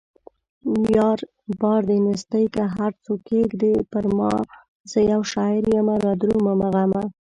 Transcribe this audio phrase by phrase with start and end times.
[1.59, 4.33] بار د نيستۍ که هر څو کښېږدې پرما
[4.91, 7.03] زه يو شاعر يمه رادرومه غمه